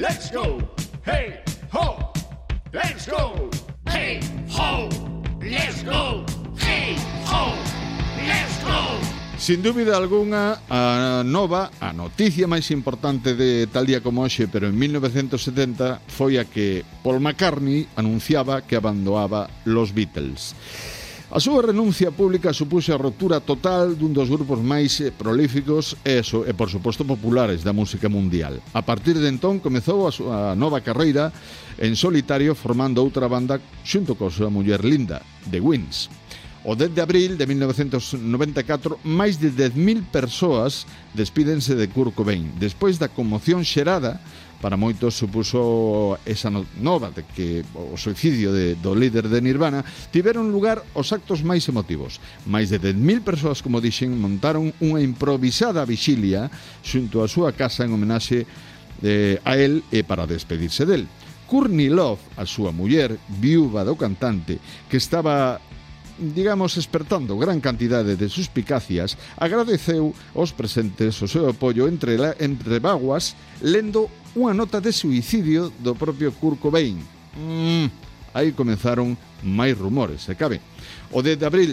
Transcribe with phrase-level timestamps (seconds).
[0.00, 0.56] Let's go.
[1.04, 2.10] Hey, ho.
[2.72, 3.50] Let's go.
[3.84, 4.88] Hey, ho.
[5.42, 6.24] Let's go.
[6.56, 6.96] Hey,
[7.28, 7.52] ho.
[8.16, 8.96] Let's go.
[9.36, 14.72] Sin dúbida algunha, a nova, a noticia máis importante de tal día como hoxe, pero
[14.72, 20.56] en 1970, foi a que Paul McCartney anunciaba que abandonaba los Beatles.
[21.30, 26.26] A súa renuncia pública supuxe a rotura total dun dos grupos máis eh, prolíficos e,
[26.26, 28.58] so, e por suposto, populares da música mundial.
[28.74, 31.30] A partir de entón, comezou a súa nova carreira
[31.78, 36.10] en solitario formando outra banda xunto coa súa muller Linda, The Winds.
[36.66, 40.82] O 10 de abril de 1994, máis de 10.000 persoas
[41.14, 42.50] despídense de Kurt Cobain.
[42.58, 44.18] Despois da conmoción xerada
[44.60, 50.52] para moitos supuso esa nova de que o suicidio de, do líder de Nirvana tiveron
[50.52, 52.20] lugar os actos máis emotivos.
[52.44, 56.52] Máis de 10.000 persoas, como dixen, montaron unha improvisada vixilia
[56.84, 58.44] xunto á súa casa en homenaxe
[59.00, 61.08] eh, a él e para despedirse del.
[61.48, 65.58] Courtney Love, a súa muller, viúva do cantante, que estaba
[66.20, 72.76] digamos, espertando gran cantidade de suspicacias, agradeceu aos presentes o seu apoio entre, la, entre
[72.76, 77.02] vaguas, lendo unha nota de suicidio do propio Kurt Cobain.
[77.34, 77.86] Mm,
[78.34, 80.62] aí comenzaron máis rumores, se cabe.
[81.10, 81.72] O 10 de abril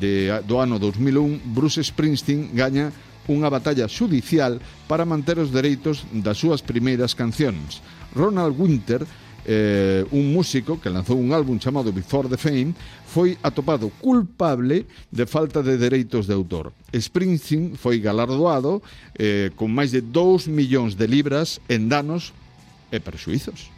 [0.00, 2.90] de, do ano 2001, Bruce Springsteen gaña
[3.30, 4.58] unha batalla judicial
[4.90, 7.78] para manter os dereitos das súas primeiras cancións.
[8.18, 9.06] Ronald Winter
[9.46, 12.74] eh, un músico que lanzou un álbum chamado Before the Fame,
[13.06, 16.72] foi atopado culpable de falta de dereitos de autor.
[16.94, 18.80] Springsteen foi galardoado
[19.18, 22.32] eh, con máis de 2 millóns de libras en danos
[22.88, 23.68] e perxuizos.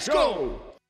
[0.00, 0.69] Let's go!